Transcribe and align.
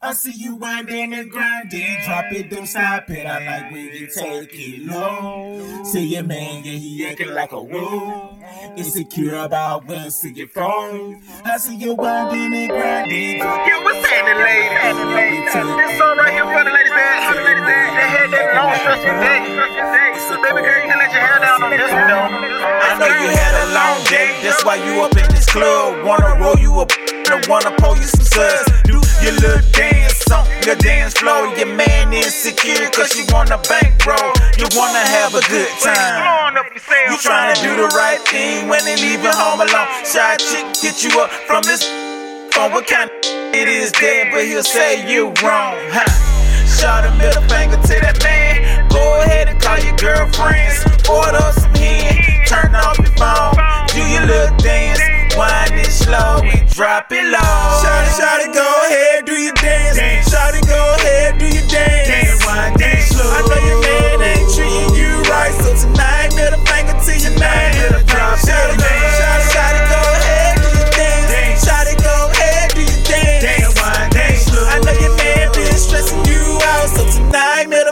I 0.00 0.12
see 0.12 0.30
you 0.30 0.54
winding 0.54 1.12
and 1.12 1.28
grinding, 1.28 1.98
drop 2.04 2.30
it, 2.30 2.48
don't 2.48 2.68
stop 2.68 3.10
it. 3.10 3.26
I 3.26 3.44
like 3.44 3.72
when 3.72 3.86
you 3.86 4.06
take 4.06 4.48
it 4.52 4.86
low. 4.86 5.82
See 5.82 6.14
your 6.14 6.22
man, 6.22 6.62
yeah, 6.62 6.78
he 6.78 7.04
acting 7.04 7.34
like 7.34 7.50
a 7.50 7.60
woo. 7.60 8.38
Insecure 8.76 9.34
about 9.34 9.86
when 9.88 10.08
see 10.12 10.32
your 10.32 10.46
phone. 10.46 11.20
I 11.44 11.56
see 11.58 11.74
you 11.74 11.94
winding 11.94 12.54
and 12.54 12.70
grinding. 12.70 13.38
drop 13.38 13.66
Yeah, 13.66 13.82
what's 13.82 14.06
happening, 14.06 14.38
ladies? 14.38 15.50
This 15.50 15.98
song 15.98 16.16
right 16.16 16.30
here 16.30 16.46
for 16.46 16.62
the 16.62 16.70
ladies 16.70 16.94
that, 16.94 17.18
for 17.26 17.34
the 17.34 17.42
ladies 17.42 17.66
that, 17.66 17.90
that 17.98 18.08
had 18.14 18.30
that 18.30 18.48
long 18.54 18.70
stressful 18.78 19.18
day. 19.18 19.42
So, 20.30 20.38
baby 20.38 20.62
girl, 20.62 20.78
you 20.78 20.86
can 20.94 20.98
let 21.02 21.10
your 21.10 21.26
hair 21.26 21.42
down 21.42 21.58
on 21.58 21.70
this 21.74 21.90
one, 21.90 22.06
though. 22.06 22.30
I 22.86 22.94
know 23.02 23.10
you 23.18 23.34
had 23.34 23.54
a 23.66 23.74
long 23.74 23.98
day, 24.06 24.30
that's 24.46 24.62
why 24.62 24.78
you 24.78 25.02
up 25.02 25.10
in 25.18 25.26
this 25.34 25.50
club. 25.50 26.06
Wanna 26.06 26.38
roll 26.38 26.56
you 26.56 26.78
up, 26.78 26.92
I 26.94 27.42
wanna 27.50 27.74
pull 27.82 27.96
you 27.96 28.06
some 28.06 28.22
suds. 28.24 28.70
Do 28.86 29.02
your 29.22 29.34
little 29.42 29.64
insecure 32.68 32.90
cause 32.90 33.16
you 33.16 33.24
wanna 33.32 33.58
bankroll. 33.68 34.32
You 34.56 34.66
wanna 34.76 34.98
have 34.98 35.34
a 35.34 35.40
good 35.48 35.68
time. 35.80 36.20
Blowing 36.20 36.56
up 36.58 36.74
yourself. 36.74 37.10
You 37.10 37.16
tryna 37.16 37.56
do 37.62 37.76
the 37.76 37.88
right 37.96 38.20
thing 38.28 38.68
when 38.68 38.84
they 38.84 38.96
leave 38.96 39.22
you 39.22 39.30
home 39.30 39.60
alone. 39.60 39.88
Shy 40.04 40.36
chick 40.36 40.66
get 40.82 41.02
you 41.02 41.20
up 41.20 41.30
from 41.46 41.62
this 41.62 41.84
phone. 42.52 42.72
What 42.72 42.86
kind 42.86 43.10
of 43.10 43.16
it 43.54 43.68
is 43.68 43.92
there, 43.92 44.30
but 44.30 44.44
he'll 44.44 44.62
say 44.62 45.08
you 45.10 45.28
wrong, 45.42 45.76
huh? 45.90 46.06
Shot 46.66 47.04
a 47.04 47.10
middle 47.16 47.42
finger 47.48 47.76
to 47.76 47.94
that 48.04 48.22
man. 48.22 48.88
Go 48.88 49.20
ahead 49.22 49.48
and 49.48 49.60
call 49.60 49.78
your 49.78 49.96
girlfriends. 49.96 50.84
Order 51.08 51.52
some 51.52 51.74
hen. 51.74 52.46
Turn 52.46 52.74
off 52.74 52.98
your 52.98 53.12
phone. 53.16 53.56
Do 53.88 54.00
your 54.04 54.26
little 54.26 54.56
dance. 54.58 55.00
Wind 55.36 55.80
it 55.80 55.90
slow 55.90 56.40
and 56.42 56.68
drop 56.70 57.10
it 57.10 57.24
low. 57.32 57.57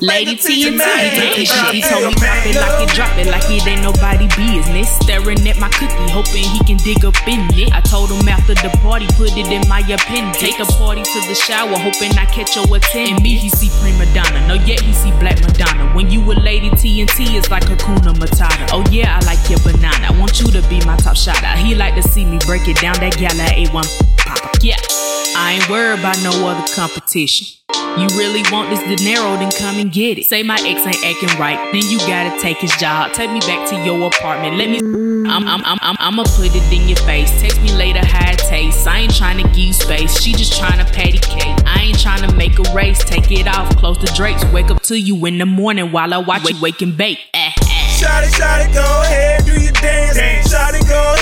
Lady 0.00 0.36
to 0.36 0.52
your 0.56 0.72
TNT, 0.72 0.78
man. 0.78 1.36
he 1.36 1.44
Drop 1.44 1.74
he 1.74 1.82
told 1.82 2.08
me 2.08 2.14
man. 2.16 2.24
drop 2.24 2.46
it 2.48 2.56
like 2.56 2.80
it, 2.80 2.94
drop 2.96 3.18
it 3.20 3.26
like 3.28 3.44
it 3.52 3.66
ain't 3.68 3.82
nobody 3.84 4.28
business. 4.32 4.88
Staring 5.04 5.44
at 5.46 5.60
my 5.60 5.68
cookie, 5.76 6.08
hoping 6.08 6.44
he 6.44 6.60
can 6.64 6.78
dig 6.80 7.04
up 7.04 7.16
in 7.28 7.44
it. 7.52 7.72
I 7.72 7.80
told 7.80 8.08
him 8.08 8.26
after 8.28 8.54
the 8.54 8.72
party, 8.80 9.06
put 9.20 9.36
it 9.36 9.52
in 9.52 9.68
my 9.68 9.80
appendix. 9.80 10.40
Take 10.40 10.58
a 10.58 10.64
party 10.80 11.02
to 11.02 11.20
the 11.28 11.34
shower, 11.34 11.76
hoping 11.76 12.16
I 12.16 12.24
catch 12.32 12.56
your 12.56 12.64
attention. 12.72 13.16
In 13.16 13.22
me, 13.22 13.36
he 13.36 13.50
see 13.50 13.68
prima 13.84 14.08
donna, 14.16 14.40
no 14.48 14.54
yet 14.54 14.80
he 14.80 14.92
see 14.94 15.12
black 15.20 15.36
Madonna. 15.44 15.92
When 15.94 16.10
you 16.10 16.20
a 16.32 16.34
lady 16.34 16.70
TNT, 16.70 17.36
it's 17.36 17.50
like 17.50 17.64
Hakuna 17.64 18.16
Matata. 18.16 18.72
Oh 18.72 18.84
yeah, 18.90 19.20
I 19.20 19.24
like 19.28 19.40
your 19.50 19.60
banana. 19.60 20.08
I 20.08 20.18
want 20.18 20.40
you 20.40 20.46
to 20.48 20.62
be 20.68 20.80
my 20.86 20.96
top 20.96 21.16
shotter. 21.16 21.46
He 21.60 21.74
like 21.74 21.94
to 21.96 22.02
see 22.02 22.24
me 22.24 22.38
break 22.46 22.68
it 22.68 22.80
down. 22.80 22.96
That 23.00 23.16
gal 23.20 23.36
at 23.36 23.52
A1 23.52 23.84
pop. 24.16 24.56
Yeah, 24.62 24.76
I 25.36 25.60
ain't 25.60 25.68
worried 25.68 26.00
about 26.00 26.16
no 26.24 26.32
other 26.48 26.64
competition. 26.74 27.59
You 27.98 28.06
really 28.16 28.42
want 28.52 28.70
this 28.70 28.80
dinero, 28.80 29.36
then 29.36 29.50
come 29.50 29.76
and 29.76 29.90
get 29.90 30.18
it. 30.18 30.26
Say 30.26 30.42
my 30.42 30.58
ex 30.64 30.86
ain't 30.86 31.04
acting 31.04 31.38
right, 31.38 31.58
then 31.72 31.82
you 31.90 31.98
gotta 32.00 32.38
take 32.40 32.58
his 32.58 32.70
job. 32.76 33.12
Take 33.12 33.30
me 33.30 33.40
back 33.40 33.68
to 33.70 33.76
your 33.84 34.06
apartment. 34.06 34.56
Let 34.56 34.70
me. 34.70 34.78
I'm, 35.30 35.46
I'm, 35.46 35.62
I'm, 35.64 35.78
I'm, 35.80 35.96
I'ma 36.00 36.24
put 36.24 36.50
it 36.54 36.72
in 36.72 36.88
your 36.88 36.98
face. 36.98 37.30
Text 37.40 37.60
me 37.62 37.72
later 37.72 38.04
how 38.04 38.30
it 38.32 38.38
tastes. 38.38 38.86
I 38.86 39.00
ain't 39.00 39.14
trying 39.14 39.36
to 39.38 39.44
give 39.50 39.58
you 39.58 39.72
space. 39.72 40.20
She 40.20 40.32
just 40.32 40.58
trying 40.58 40.84
to 40.84 40.92
patty 40.92 41.18
cake. 41.18 41.54
I 41.66 41.82
ain't 41.82 42.00
trying 42.00 42.28
to 42.28 42.34
make 42.34 42.58
a 42.58 42.74
race. 42.74 42.98
Take 43.04 43.30
it 43.30 43.46
off, 43.46 43.76
close 43.76 43.98
the 43.98 44.10
drapes. 44.16 44.44
Wake 44.46 44.70
up 44.70 44.82
to 44.84 44.98
you 44.98 45.24
in 45.26 45.38
the 45.38 45.46
morning 45.46 45.92
while 45.92 46.12
I 46.14 46.18
watch 46.18 46.48
you 46.48 46.60
wake 46.60 46.82
and 46.82 46.96
bake. 46.96 47.18
Eh, 47.34 47.38
eh. 47.38 47.80
Shawty, 48.00 48.30
shawty, 48.32 48.72
go 48.72 49.02
ahead, 49.02 49.44
do 49.44 49.52
your 49.60 49.72
dance. 49.72 50.16
Shawty, 50.50 50.80
go 50.88 51.14
ahead, 51.14 51.19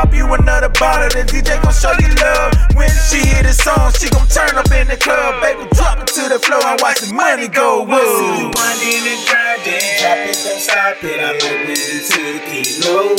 Pop 0.00 0.14
you 0.14 0.24
another 0.32 0.72
bottle, 0.80 1.12
the 1.12 1.28
DJ 1.28 1.60
gon' 1.60 1.76
show 1.76 1.92
you 2.00 2.08
love. 2.24 2.56
When 2.72 2.88
she 2.88 3.20
hear 3.20 3.44
the 3.44 3.52
song, 3.52 3.92
she 3.92 4.08
gon' 4.08 4.24
turn 4.32 4.56
up 4.56 4.72
in 4.72 4.88
the 4.88 4.96
club. 4.96 5.44
Baby, 5.44 5.68
drop 5.76 6.00
it 6.00 6.08
to 6.16 6.24
the 6.24 6.40
floor 6.40 6.64
and 6.64 6.80
watch 6.80 7.04
the 7.04 7.12
money 7.12 7.48
go. 7.52 7.84
Whoa. 7.84 8.00
See 8.00 8.40
you 8.40 8.48
winding 8.48 9.04
and 9.04 9.20
grinding, 9.28 9.84
drop 10.00 10.24
it, 10.24 10.40
don't 10.40 10.56
stop 10.56 11.04
it. 11.04 11.20
I 11.20 11.36
know 11.36 11.52
when 11.68 11.76
you 11.76 12.00
take 12.00 12.48
it 12.48 12.80
low. 12.80 13.12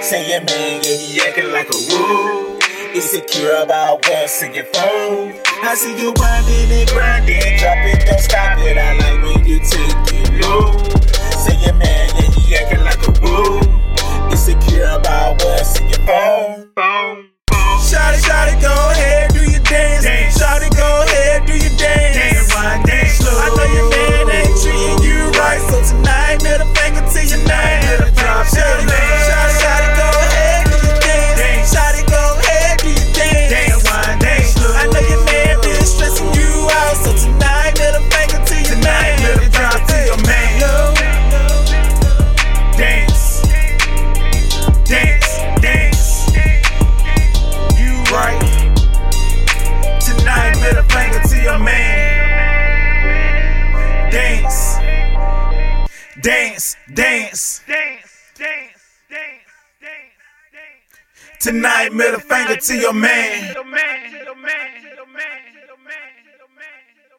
Say 0.00 0.24
your 0.32 0.40
man, 0.48 0.80
yeah, 0.80 0.96
he 0.96 1.20
acting 1.20 1.52
like 1.52 1.68
a 1.68 1.76
woo. 1.92 2.56
Insecure 2.96 3.60
about 3.60 4.08
what's 4.08 4.40
in 4.40 4.54
your 4.56 4.64
phone. 4.72 5.36
I 5.60 5.76
see 5.76 5.92
you 5.92 6.16
winding 6.16 6.72
and 6.72 6.88
grinding. 6.88 7.60
Drop 7.60 7.84
it, 7.84 8.00
don't 8.08 8.16
stop 8.16 8.56
it. 8.64 8.80
I 8.80 8.96
like 8.96 9.20
when 9.20 9.44
you 9.44 9.60
take 9.60 9.92
it 10.08 10.40
low. 10.40 10.72
Say 11.36 11.60
your 11.68 11.76
man, 11.76 12.08
yeah, 12.16 12.32
he 12.32 12.56
acting 12.56 12.80
like 12.80 13.04
a 13.04 13.12
woo. 13.20 13.63
Dance, 56.24 56.76
dance. 56.94 57.60
Dance, 57.68 58.32
dance, 58.38 58.80
dance, 59.10 59.44
dance. 60.52 61.38
Tonight, 61.38 61.92
middle 61.92 62.20
finger 62.20 62.56
to. 62.56 62.74
Your 62.74 62.94
man. 62.94 63.54